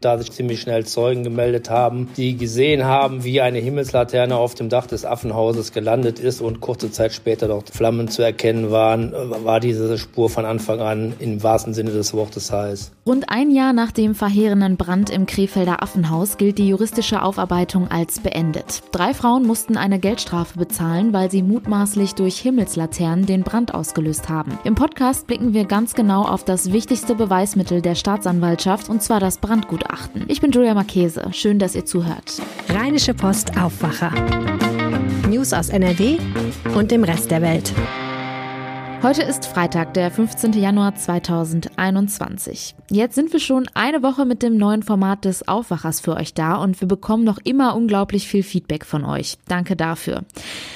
[0.00, 4.70] da sich ziemlich schnell Zeugen gemeldet haben, die gesehen haben, wie eine Himmelslaterne auf dem
[4.70, 9.12] Dach des Affenhauses gelandet ist und kurze Zeit später dort Flammen zu erkennen waren,
[9.44, 12.92] war diese Spur von Anfang an im wahrsten Sinne des Wortes heiß.
[13.06, 18.20] Rund ein Jahr nach dem verheerenden Brand im Krefelder Affenhaus gilt die juristische Aufarbeitung als
[18.20, 18.82] beendet.
[18.92, 24.58] Drei Frauen mussten eine Geldstrafe bezahlen, weil sie mutmaßlich durch Himmelslaternen den Brand ausgelöst haben.
[24.64, 29.38] Im Podcast blicken wir ganz genau auf das wichtigste Beweismittel der Staatsanwaltschaft, und zwar das
[29.38, 30.24] Brandgutachten beachten.
[30.28, 31.22] Ich bin Julia Marchese.
[31.32, 32.40] Schön, dass ihr zuhört.
[32.68, 34.12] Rheinische Post Aufwacher.
[35.28, 36.18] News aus NRW
[36.74, 37.72] und dem Rest der Welt.
[39.02, 40.52] Heute ist Freitag, der 15.
[40.52, 42.74] Januar 2021.
[42.90, 46.56] Jetzt sind wir schon eine Woche mit dem neuen Format des Aufwachers für euch da
[46.56, 49.38] und wir bekommen noch immer unglaublich viel Feedback von euch.
[49.48, 50.24] Danke dafür.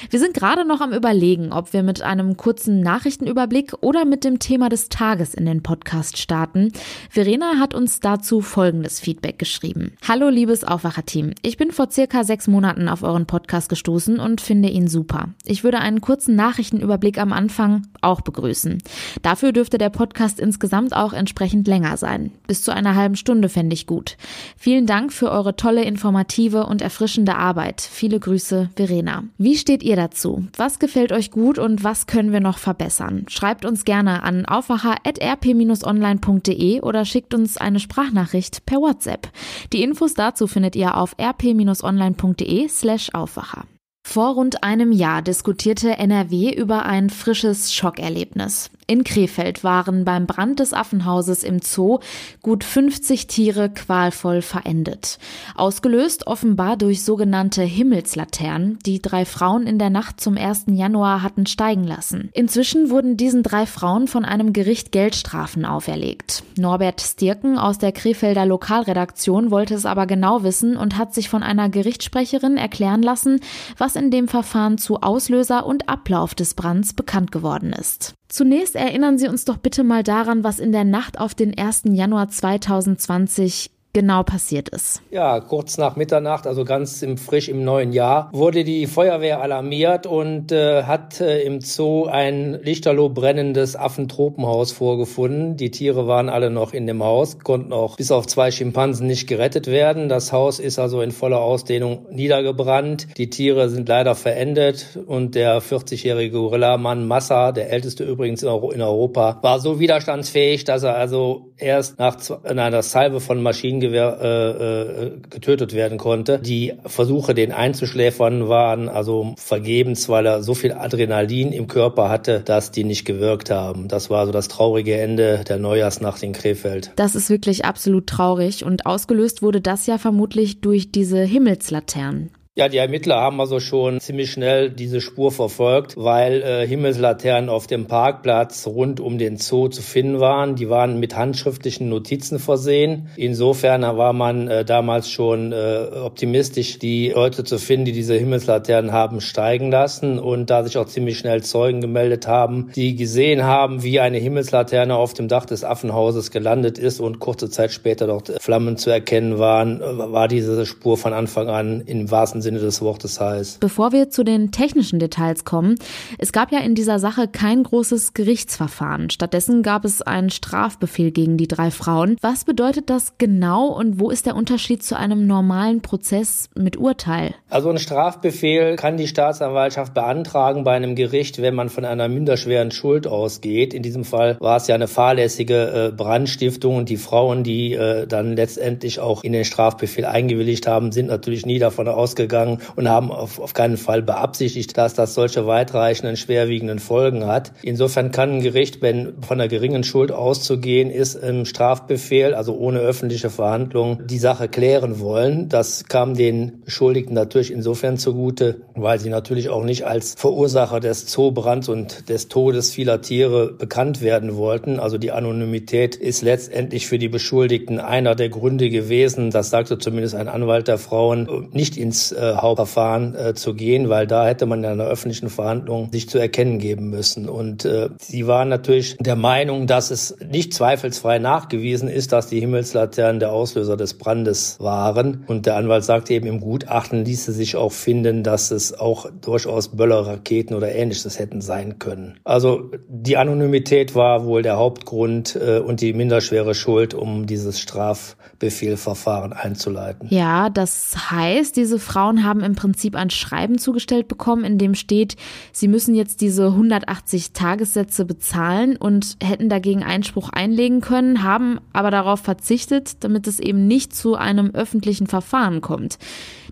[0.09, 4.39] Wir sind gerade noch am Überlegen, ob wir mit einem kurzen Nachrichtenüberblick oder mit dem
[4.39, 6.73] Thema des Tages in den Podcast starten.
[7.11, 9.93] Verena hat uns dazu folgendes Feedback geschrieben.
[10.09, 11.33] Hallo liebes Aufwacherteam.
[11.43, 15.29] Ich bin vor circa sechs Monaten auf euren Podcast gestoßen und finde ihn super.
[15.45, 17.83] Ich würde einen kurzen Nachrichtenüberblick am Anfang
[18.15, 18.79] auch begrüßen.
[19.23, 22.31] Dafür dürfte der Podcast insgesamt auch entsprechend länger sein.
[22.47, 24.17] Bis zu einer halben Stunde fände ich gut.
[24.57, 27.81] Vielen Dank für eure tolle, informative und erfrischende Arbeit.
[27.81, 29.25] Viele Grüße, Verena.
[29.37, 30.47] Wie steht ihr dazu?
[30.57, 33.27] Was gefällt euch gut und was können wir noch verbessern?
[33.29, 39.27] Schreibt uns gerne an aufwacher.rp-online.de oder schickt uns eine Sprachnachricht per WhatsApp.
[39.73, 43.65] Die Infos dazu findet ihr auf rp-online.de slash Aufwacher.
[44.07, 48.71] Vor rund einem Jahr diskutierte NRW über ein frisches Schockerlebnis.
[48.87, 52.01] In Krefeld waren beim Brand des Affenhauses im Zoo
[52.43, 55.19] gut 50 Tiere qualvoll verendet.
[55.55, 60.65] Ausgelöst offenbar durch sogenannte Himmelslaternen, die drei Frauen in der Nacht zum 1.
[60.69, 62.29] Januar hatten steigen lassen.
[62.35, 66.43] Inzwischen wurden diesen drei Frauen von einem Gericht Geldstrafen auferlegt.
[66.59, 71.43] Norbert Stirken aus der Krefelder Lokalredaktion wollte es aber genau wissen und hat sich von
[71.43, 73.41] einer Gerichtssprecherin erklären lassen,
[73.79, 78.15] was in dem Verfahren zu Auslöser und Ablauf des Brands bekannt geworden ist.
[78.29, 81.83] Zunächst erinnern Sie uns doch bitte mal daran, was in der Nacht auf den 1.
[81.87, 85.01] Januar 2020 genau passiert ist.
[85.11, 90.07] Ja, kurz nach Mitternacht, also ganz im, frisch im neuen Jahr, wurde die Feuerwehr alarmiert
[90.07, 95.57] und äh, hat äh, im Zoo ein lichterloh brennendes Affentropenhaus vorgefunden.
[95.57, 99.29] Die Tiere waren alle noch in dem Haus, konnten auch bis auf zwei Schimpansen nicht
[99.29, 100.09] gerettet werden.
[100.09, 103.17] Das Haus ist also in voller Ausdehnung niedergebrannt.
[103.17, 109.39] Die Tiere sind leider verendet und der 40-jährige Gorillamann Massa, der älteste übrigens in Europa,
[109.43, 115.75] war so widerstandsfähig, dass er also erst nach einer Salve von Maschinen äh, äh, getötet
[115.75, 116.39] werden konnte.
[116.39, 122.41] Die Versuche, den einzuschläfern, waren also vergebens, weil er so viel Adrenalin im Körper hatte,
[122.41, 123.89] dass die nicht gewirkt haben.
[123.89, 126.93] Das war so das traurige Ende der Neujahrsnacht in Krefeld.
[126.97, 132.31] Das ist wirklich absolut traurig und ausgelöst wurde das ja vermutlich durch diese Himmelslaternen.
[132.57, 137.67] Ja, die Ermittler haben also schon ziemlich schnell diese Spur verfolgt, weil äh, Himmelslaternen auf
[137.67, 140.55] dem Parkplatz rund um den Zoo zu finden waren.
[140.55, 143.09] Die waren mit handschriftlichen Notizen versehen.
[143.17, 148.93] Insofern war man äh, damals schon äh, optimistisch, die Leute zu finden, die diese Himmelslaternen
[148.93, 150.21] haben steigen lassen.
[150.21, 154.95] Und da sich auch ziemlich schnell Zeugen gemeldet haben, die gesehen haben, wie eine Himmelslaterne
[154.95, 159.41] auf dem Dach des Affenhauses gelandet ist und kurze Zeit später dort Flammen zu erkennen
[159.41, 163.59] waren, war diese Spur von Anfang an im wahrsten Sinne des Wortes heißt.
[163.59, 165.75] Bevor wir zu den technischen Details kommen,
[166.19, 169.11] es gab ja in dieser Sache kein großes Gerichtsverfahren.
[169.11, 172.17] Stattdessen gab es einen Strafbefehl gegen die drei Frauen.
[172.21, 177.35] Was bedeutet das genau und wo ist der Unterschied zu einem normalen Prozess mit Urteil?
[177.49, 182.71] Also ein Strafbefehl kann die Staatsanwaltschaft beantragen bei einem Gericht, wenn man von einer minderschweren
[182.71, 183.75] Schuld ausgeht.
[183.75, 188.07] In diesem Fall war es ja eine fahrlässige äh, Brandstiftung und die Frauen, die äh,
[188.07, 192.89] dann letztendlich auch in den Strafbefehl eingewilligt haben, sind natürlich nie davon ausgegangen, gegangen und
[192.89, 197.53] haben auf, auf keinen Fall beabsichtigt, dass das solche weitreichenden, schwerwiegenden Folgen hat.
[197.63, 202.81] Insofern kann ein Gericht, wenn von einer geringen Schuld auszugehen ist, im Strafbefehl, also ohne
[202.81, 205.49] öffentliche Verhandlung, die Sache klären wollen.
[205.49, 211.07] Das kam den Beschuldigten natürlich insofern zugute, weil sie natürlich auch nicht als Verursacher des
[211.07, 214.81] Zoobrands und des Todes vieler Tiere bekannt werden wollten.
[214.81, 220.17] Also die Anonymität ist letztendlich für die Beschuldigten einer der Gründe gewesen, das sagte zumindest
[220.17, 224.61] ein Anwalt der Frauen, nicht ins äh, Hauptverfahren äh, zu gehen, weil da hätte man
[224.61, 227.29] in einer öffentlichen Verhandlung sich zu erkennen geben müssen.
[227.29, 232.41] Und äh, sie waren natürlich der Meinung, dass es nicht zweifelsfrei nachgewiesen ist, dass die
[232.41, 235.25] Himmelslaternen der Auslöser des Brandes waren.
[235.27, 239.69] Und der Anwalt sagte eben, im Gutachten ließe sich auch finden, dass es auch durchaus
[239.69, 242.19] Böllerraketen oder ähnliches hätten sein können.
[242.25, 249.33] Also die Anonymität war wohl der Hauptgrund äh, und die minderschwere Schuld, um dieses Strafbefehlverfahren
[249.33, 250.09] einzuleiten.
[250.11, 255.17] Ja, das heißt, diese Frauen haben im Prinzip ein Schreiben zugestellt bekommen, in dem steht,
[255.53, 261.91] sie müssen jetzt diese 180 Tagessätze bezahlen und hätten dagegen Einspruch einlegen können, haben aber
[261.91, 265.99] darauf verzichtet, damit es eben nicht zu einem öffentlichen Verfahren kommt.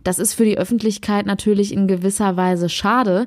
[0.04, 3.26] Das ist für die Öffentlichkeit natürlich in gewisser Weise schade,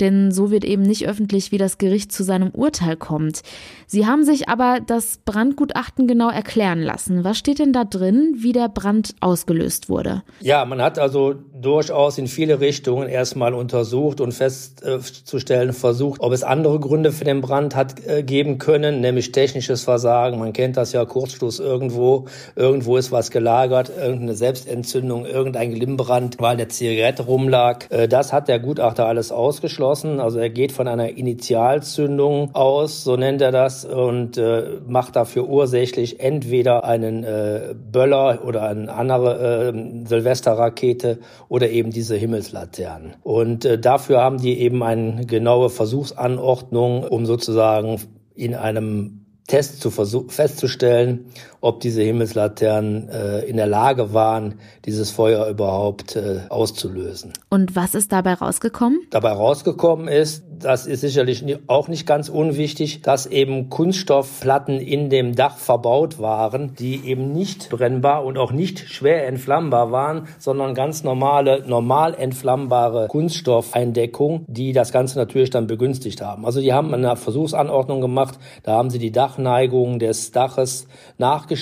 [0.00, 3.42] denn so wird eben nicht öffentlich, wie das Gericht zu seinem Urteil kommt.
[3.86, 7.24] Sie haben sich aber das Brandgutachten genau erklären lassen.
[7.24, 10.22] Was steht denn da drin, wie der Brand ausgelöst wurde?
[10.40, 16.42] Ja, man hat also durchaus in viele Richtungen erstmal untersucht und festzustellen versucht, ob es
[16.42, 20.38] andere Gründe für den Brand hat äh, geben können, nämlich technisches Versagen.
[20.38, 22.26] Man kennt das ja, Kurzschluss irgendwo,
[22.56, 27.90] irgendwo ist was gelagert, irgendeine Selbstentzündung, irgendein Glimmbrand Weil der Zigarette rumlag.
[27.90, 30.20] Äh, das hat der Gutachter alles ausgeschlossen.
[30.20, 35.48] Also er geht von einer Initialzündung aus, so nennt er das, und äh, macht dafür
[35.48, 41.18] ursächlich entweder einen äh, Böller oder eine andere äh, Silvesterrakete
[41.48, 43.14] oder eben diese Himmelslaternen.
[43.22, 48.00] Und äh, dafür haben die eben eine genaue Versuchsanordnung, um sozusagen
[48.34, 51.26] in einem Test zu festzustellen,
[51.60, 54.54] ob diese Himmelslaternen äh, in der Lage waren,
[54.84, 57.32] dieses Feuer überhaupt äh, auszulösen.
[57.48, 59.00] Und was ist dabei rausgekommen?
[59.10, 65.34] Dabei rausgekommen ist, das ist sicherlich auch nicht ganz unwichtig, dass eben Kunststoffplatten in dem
[65.34, 71.02] Dach verbaut waren, die eben nicht brennbar und auch nicht schwer entflammbar waren, sondern ganz
[71.04, 76.46] normale, normal entflammbare Kunststoffeindeckung, die das Ganze natürlich dann begünstigt haben.
[76.46, 80.86] Also die haben eine Versuchsanordnung gemacht, da haben sie die Dachneigung des Daches
[81.18, 81.55] nachgestellt.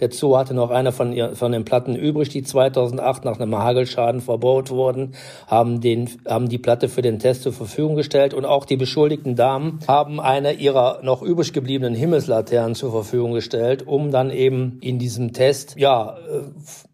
[0.00, 3.56] Der Zoo hatte noch eine von, ihr, von den Platten übrig, die 2008 nach einem
[3.56, 5.14] Hagelschaden verbaut wurden,
[5.46, 8.76] haben, den, haben die Platte für den Test zur Verfügung gestellt gestellt und auch die
[8.76, 14.78] beschuldigten Damen haben eine ihrer noch übrig gebliebenen Himmelslaternen zur Verfügung gestellt, um dann eben
[14.80, 16.42] in diesem Test, ja, äh,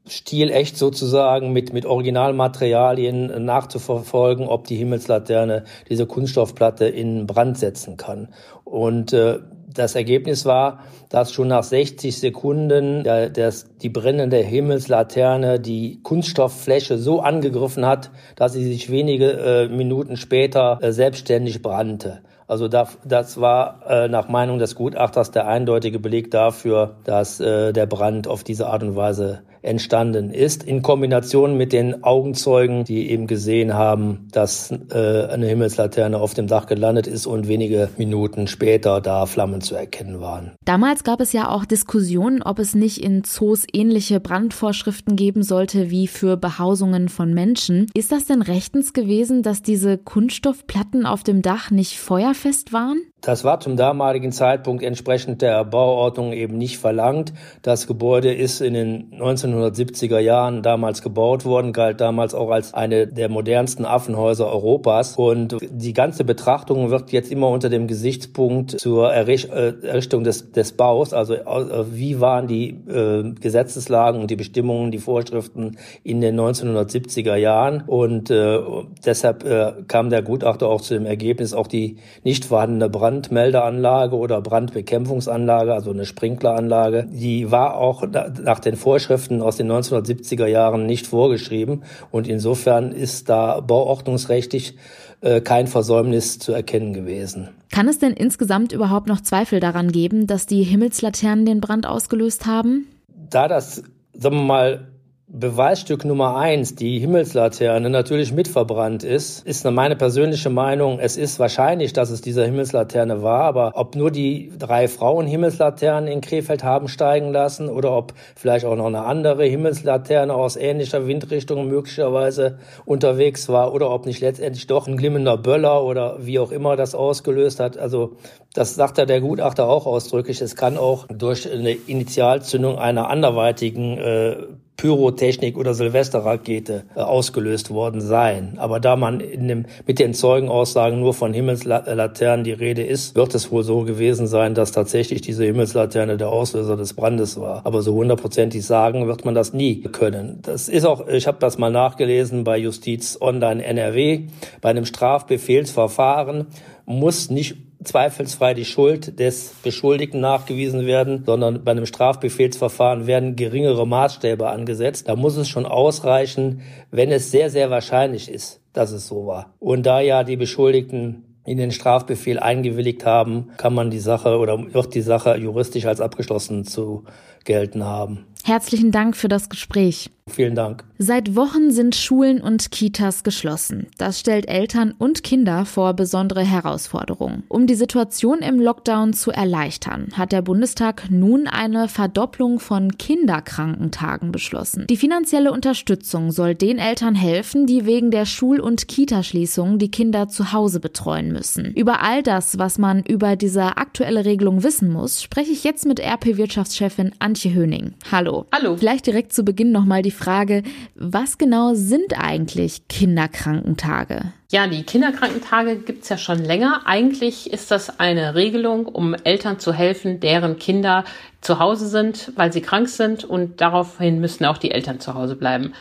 [0.08, 8.28] stilecht sozusagen mit, mit Originalmaterialien nachzuverfolgen, ob die Himmelslaterne diese Kunststoffplatte in Brand setzen kann.
[8.64, 9.38] Und äh,
[9.74, 13.52] das Ergebnis war, dass schon nach 60 Sekunden der, der,
[13.82, 20.78] die brennende Himmelslaterne die Kunststofffläche so angegriffen hat, dass sie sich wenige äh, Minuten später
[20.80, 22.20] äh, selbstständig brannte.
[22.50, 27.72] Also das, das war äh, nach Meinung des Gutachters der eindeutige Beleg dafür, dass äh,
[27.72, 33.10] der Brand auf diese Art und Weise entstanden ist, in Kombination mit den Augenzeugen, die
[33.10, 38.46] eben gesehen haben, dass äh, eine Himmelslaterne auf dem Dach gelandet ist und wenige Minuten
[38.46, 40.52] später da Flammen zu erkennen waren.
[40.64, 45.90] Damals gab es ja auch Diskussionen, ob es nicht in Zoos ähnliche Brandvorschriften geben sollte
[45.90, 47.86] wie für Behausungen von Menschen.
[47.94, 53.02] Ist das denn rechtens gewesen, dass diese Kunststoffplatten auf dem Dach nicht feuerfest waren?
[53.20, 57.32] Das war zum damaligen Zeitpunkt entsprechend der Bauordnung eben nicht verlangt.
[57.62, 63.06] Das Gebäude ist in den 1970er Jahren damals gebaut worden, galt damals auch als eine
[63.06, 65.16] der modernsten Affenhäuser Europas.
[65.16, 70.72] Und die ganze Betrachtung wird jetzt immer unter dem Gesichtspunkt zur äh, Errichtung des, des
[70.72, 76.40] Baus, also äh, wie waren die äh, Gesetzeslagen und die Bestimmungen, die Vorschriften in den
[76.40, 77.82] 1970er Jahren.
[77.86, 78.60] Und äh,
[79.04, 84.16] deshalb äh, kam der Gutachter auch zu dem Ergebnis, auch die nicht vorhandene Brand Brandmeldeanlage
[84.16, 87.08] oder Brandbekämpfungsanlage, also eine Sprinkleranlage.
[87.10, 93.28] Die war auch nach den Vorschriften aus den 1970er Jahren nicht vorgeschrieben und insofern ist
[93.28, 94.76] da bauordnungsrechtlich
[95.22, 97.48] äh, kein Versäumnis zu erkennen gewesen.
[97.72, 102.46] Kann es denn insgesamt überhaupt noch Zweifel daran geben, dass die Himmelslaternen den Brand ausgelöst
[102.46, 102.86] haben?
[103.08, 103.82] Da das,
[104.14, 104.88] sagen wir mal,
[105.32, 111.92] Beweisstück Nummer eins, die Himmelslaterne, natürlich mitverbrannt ist, ist meine persönliche Meinung, es ist wahrscheinlich,
[111.92, 116.88] dass es diese Himmelslaterne war, aber ob nur die drei Frauen Himmelslaternen in Krefeld haben
[116.88, 123.48] steigen lassen oder ob vielleicht auch noch eine andere Himmelslaterne aus ähnlicher Windrichtung möglicherweise unterwegs
[123.48, 127.60] war oder ob nicht letztendlich doch ein glimmender Böller oder wie auch immer das ausgelöst
[127.60, 127.78] hat.
[127.78, 128.16] Also
[128.52, 130.40] das sagt ja der Gutachter auch ausdrücklich.
[130.40, 134.36] Es kann auch durch eine Initialzündung einer anderweitigen äh,
[134.80, 138.54] Pyrotechnik oder Silvesterrakete äh, ausgelöst worden sein.
[138.56, 143.52] Aber da man dem, mit den Zeugenaussagen nur von Himmelslaternen die Rede ist, wird es
[143.52, 147.60] wohl so gewesen sein, dass tatsächlich diese Himmelslaterne der Auslöser des Brandes war.
[147.66, 150.38] Aber so hundertprozentig sagen wird man das nie können.
[150.42, 154.28] Das ist auch, ich habe das mal nachgelesen bei Justiz Online NRW,
[154.62, 156.46] bei einem Strafbefehlsverfahren
[156.86, 163.86] muss nicht zweifelsfrei die Schuld des Beschuldigten nachgewiesen werden, sondern bei einem Strafbefehlsverfahren werden geringere
[163.86, 165.08] Maßstäbe angesetzt.
[165.08, 169.54] Da muss es schon ausreichen, wenn es sehr, sehr wahrscheinlich ist, dass es so war.
[169.58, 174.72] Und da ja die Beschuldigten in den Strafbefehl eingewilligt haben, kann man die Sache oder
[174.72, 177.04] wird die Sache juristisch als abgeschlossen zu
[177.44, 178.26] gelten haben.
[178.44, 180.10] Herzlichen Dank für das Gespräch.
[180.30, 180.84] Vielen Dank.
[181.02, 183.86] Seit Wochen sind Schulen und Kitas geschlossen.
[183.96, 187.42] Das stellt Eltern und Kinder vor besondere Herausforderungen.
[187.48, 194.30] Um die Situation im Lockdown zu erleichtern, hat der Bundestag nun eine Verdopplung von Kinderkrankentagen
[194.30, 194.86] beschlossen.
[194.90, 200.28] Die finanzielle Unterstützung soll den Eltern helfen, die wegen der Schul- und Kitaschließung die Kinder
[200.28, 201.72] zu Hause betreuen müssen.
[201.74, 205.98] Über all das, was man über diese aktuelle Regelung wissen muss, spreche ich jetzt mit
[205.98, 207.94] RP-Wirtschaftschefin Antje Höning.
[208.12, 208.44] Hallo.
[208.52, 208.76] Hallo.
[208.76, 210.62] Vielleicht direkt zu Beginn nochmal die Frage,
[210.94, 214.32] was genau sind eigentlich Kinderkrankentage?
[214.50, 216.82] Ja, die Kinderkrankentage gibt's ja schon länger.
[216.84, 221.04] Eigentlich ist das eine Regelung, um Eltern zu helfen, deren Kinder
[221.40, 225.36] zu Hause sind, weil sie krank sind und daraufhin müssen auch die Eltern zu Hause
[225.36, 225.72] bleiben.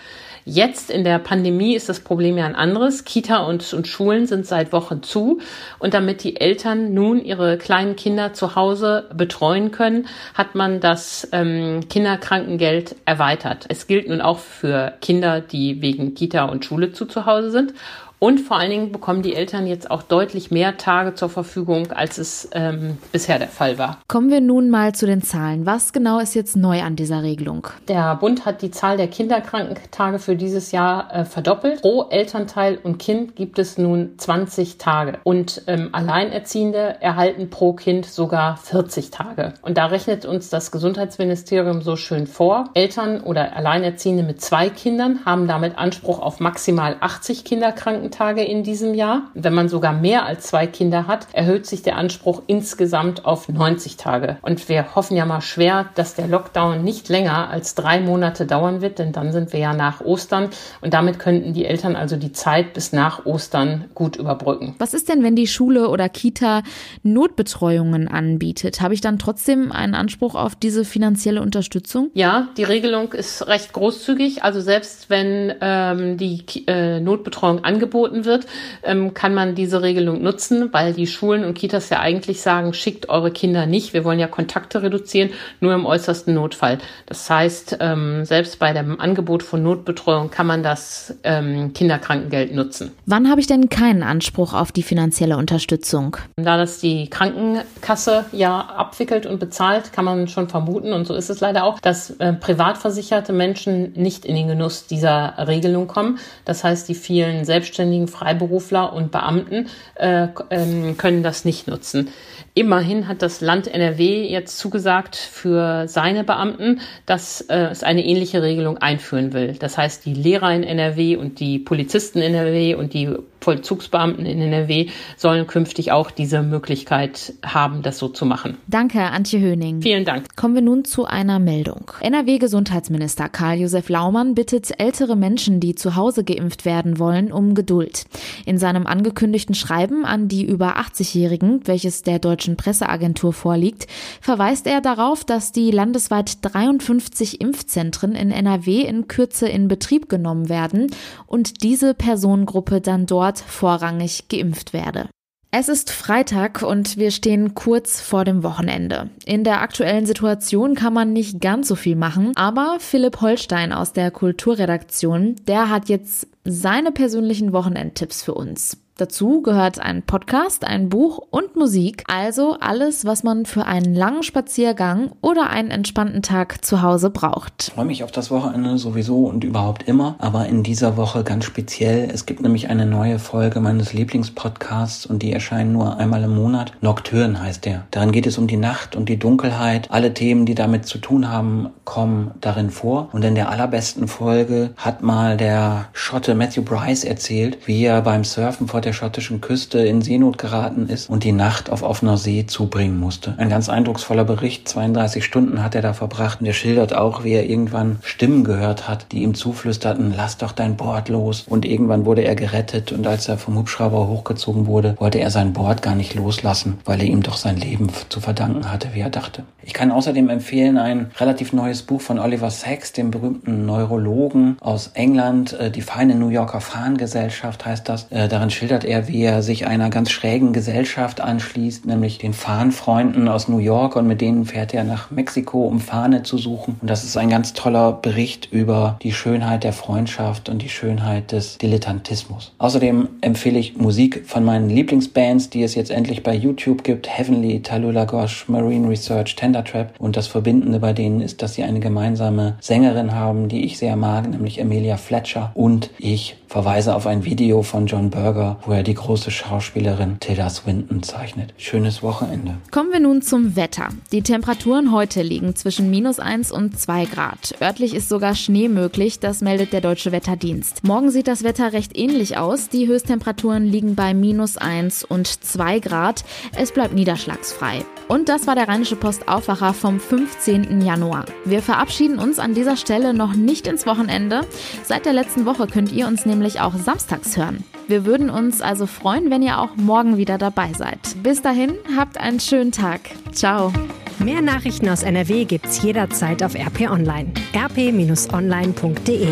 [0.46, 3.06] Jetzt in der Pandemie ist das Problem ja ein anderes.
[3.06, 5.40] Kita und, und Schulen sind seit Wochen zu.
[5.80, 11.28] Und damit die Eltern nun ihre kleinen Kinder zu Hause betreuen können, hat man das
[11.32, 13.66] ähm, Kinderkrankengeld erweitert.
[13.70, 17.74] Es gilt nun auch für Kinder, die wegen Kita und Schule zu zu Hause sind.
[18.20, 22.18] Und vor allen Dingen bekommen die Eltern jetzt auch deutlich mehr Tage zur Verfügung, als
[22.18, 24.00] es ähm, bisher der Fall war.
[24.10, 25.66] Kommen wir nun mal zu den Zahlen.
[25.66, 27.68] Was genau ist jetzt neu an dieser Regelung?
[27.88, 31.82] Der Bund hat die Zahl der Kinderkrankentage für dieses Jahr äh, verdoppelt.
[31.82, 35.20] Pro Elternteil und Kind gibt es nun 20 Tage.
[35.24, 39.54] Und ähm, Alleinerziehende erhalten pro Kind sogar 40 Tage.
[39.62, 42.66] Und da rechnet uns das Gesundheitsministerium so schön vor.
[42.74, 48.64] Eltern oder Alleinerziehende mit zwei Kindern haben damit Anspruch auf maximal 80 Kinderkrankentage Krankentage in
[48.64, 49.30] diesem Jahr.
[49.34, 53.98] Wenn man sogar mehr als zwei Kinder hat, erhöht sich der Anspruch insgesamt auf 90
[53.98, 54.38] Tage.
[54.42, 58.82] Und wir hoffen ja mal schwer, dass der Lockdown nicht länger als drei Monate dauern
[58.82, 60.50] wird, denn dann sind wir ja nach Ostern
[60.82, 64.76] und damit könnten die Eltern also die Zeit bis nach Ostern gut überbrücken.
[64.80, 66.64] Was ist denn, wenn die Schule oder Kita
[67.04, 68.82] Notbetreuungen anbietet?
[68.82, 72.10] Habe ich dann trotzdem einen Anspruch auf diese finanzielle Unterstützung?
[72.14, 74.44] Ja, die Regelung ist recht großzügig.
[74.44, 78.46] Also selbst wenn ähm, die äh, Notbetreuung angeboten angeboten wird,
[78.84, 83.10] ähm, kann man diese Regelung nutzen, weil die Schulen und Kitas ja eigentlich sagen, schickt
[83.10, 83.94] eure Kinder nicht.
[83.94, 86.80] Wir wollen ja Kontakte reduzieren, nur im äußersten Notfall.
[87.06, 92.92] Das heißt, ähm, selbst bei dem Angebot von Notbetreuung kann man das ähm, Kinderkrankengeld nutzen.
[93.06, 96.18] Wann habe ich denn keinen Anspruch auf die finanzielle Unterstützung?
[96.38, 101.30] Da das die Krankenkasse ja abwickelt und bezahlt, kann man schon vermuten, und so ist
[101.30, 106.20] es leider auch, dass äh, privatversicherte Menschen nicht in den Genuss dieser Regelung kommen.
[106.46, 112.10] Das heißt, die vielen Selbstständigen selbstständigen Freiberufler und Beamten äh, ähm, können das nicht nutzen.
[112.54, 118.42] Immerhin hat das Land NRW jetzt zugesagt für seine Beamten, dass äh, es eine ähnliche
[118.42, 119.56] Regelung einführen will.
[119.60, 123.10] Das heißt, die Lehrer in NRW und die Polizisten in NRW und die
[123.42, 128.58] Vollzugsbeamten in NRW sollen künftig auch diese Möglichkeit haben, das so zu machen.
[128.68, 129.82] Danke, Antje Höning.
[129.82, 130.36] Vielen Dank.
[130.36, 131.92] Kommen wir nun zu einer Meldung.
[132.02, 138.06] NRW-Gesundheitsminister Karl-Josef Laumann bittet ältere Menschen, die zu Hause geimpft werden wollen, um Geduld.
[138.46, 143.88] In seinem angekündigten Schreiben an die über 80-Jährigen, welches der deutschen Presseagentur vorliegt,
[144.22, 150.50] verweist er darauf, dass die landesweit 53 Impfzentren in NRW in Kürze in Betrieb genommen
[150.50, 150.88] werden
[151.28, 155.10] und diese Personengruppe dann dort vorrangig geimpft werde.
[155.52, 159.10] Es ist Freitag und wir stehen kurz vor dem Wochenende.
[159.26, 163.92] In der aktuellen Situation kann man nicht ganz so viel machen, aber Philipp Holstein aus
[163.92, 168.78] der Kulturredaktion, der hat jetzt seine persönlichen Wochenendtipps für uns.
[169.00, 174.24] Dazu gehört ein Podcast, ein Buch und Musik, also alles, was man für einen langen
[174.24, 177.68] Spaziergang oder einen entspannten Tag zu Hause braucht.
[177.70, 181.46] Ich freue mich auf das Wochenende sowieso und überhaupt immer, aber in dieser Woche ganz
[181.46, 182.10] speziell.
[182.14, 186.74] Es gibt nämlich eine neue Folge meines Lieblingspodcasts und die erscheint nur einmal im Monat.
[186.82, 187.86] Nocturne heißt der.
[187.92, 189.90] Darin geht es um die Nacht und die Dunkelheit.
[189.92, 193.08] Alle Themen, die damit zu tun haben, kommen darin vor.
[193.14, 198.26] Und in der allerbesten Folge hat mal der Schotte Matthew Bryce erzählt, wie er beim
[198.26, 202.18] Surfen vor der der schottischen Küste in Seenot geraten ist und die Nacht auf offener
[202.18, 203.36] See zubringen musste.
[203.38, 204.68] Ein ganz eindrucksvoller Bericht.
[204.68, 208.88] 32 Stunden hat er da verbracht und er schildert auch, wie er irgendwann Stimmen gehört
[208.88, 211.46] hat, die ihm zuflüsterten, lass doch dein Board los.
[211.48, 215.54] Und irgendwann wurde er gerettet und als er vom Hubschrauber hochgezogen wurde, wollte er sein
[215.54, 219.12] Board gar nicht loslassen, weil er ihm doch sein Leben zu verdanken hatte, wie er
[219.12, 219.44] dachte.
[219.62, 224.92] Ich kann außerdem empfehlen ein relativ neues Buch von Oliver Sacks, dem berühmten Neurologen aus
[224.96, 228.08] England, äh, die feine New Yorker Fahnengesellschaft heißt das.
[228.10, 233.28] Äh, darin schildert er, wie er sich einer ganz schrägen Gesellschaft anschließt, nämlich den Fahnenfreunden
[233.28, 236.78] aus New York und mit denen fährt er nach Mexiko, um Fahne zu suchen.
[236.82, 241.32] Und das ist ein ganz toller Bericht über die Schönheit der Freundschaft und die Schönheit
[241.32, 242.54] des Dilettantismus.
[242.58, 247.08] Außerdem empfehle ich Musik von meinen Lieblingsbands, die es jetzt endlich bei YouTube gibt.
[247.10, 249.94] Heavenly, Talula Gosh, Marine Research, Tender Trap.
[250.00, 253.96] Und das Verbindende bei denen ist, dass sie eine gemeinsame Sängerin haben, die ich sehr
[253.96, 255.52] mag, nämlich Amelia Fletcher.
[255.54, 260.48] Und ich verweise auf ein Video von John Berger, wo er die große Schauspielerin Tilda
[260.48, 261.56] Swinton zeichnet.
[261.58, 262.58] Schönes Wochenende.
[262.70, 263.90] Kommen wir nun zum Wetter.
[264.12, 267.56] Die Temperaturen heute liegen zwischen minus 1 und 2 Grad.
[267.62, 270.84] Örtlich ist sogar Schnee möglich, das meldet der Deutsche Wetterdienst.
[270.84, 272.70] Morgen sieht das Wetter recht ähnlich aus.
[272.70, 276.24] Die Höchsttemperaturen liegen bei minus 1 und 2 Grad.
[276.56, 277.84] Es bleibt niederschlagsfrei.
[278.08, 280.82] Und das war der Rheinische Post Aufwacher vom 15.
[280.82, 281.26] Januar.
[281.44, 284.42] Wir verabschieden uns an dieser Stelle noch nicht ins Wochenende.
[284.84, 287.64] Seit der letzten Woche könnt ihr uns nämlich auch samstags hören.
[287.90, 291.00] Wir würden uns also freuen, wenn ihr auch morgen wieder dabei seid.
[291.22, 293.02] Bis dahin, habt einen schönen Tag.
[293.32, 293.72] Ciao.
[294.18, 297.32] Mehr Nachrichten aus NRW gibt's jederzeit auf RP Online.
[297.56, 299.28] rp-online.de